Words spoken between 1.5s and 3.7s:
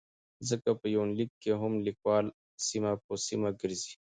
هم ليکوال سيمه په سيمه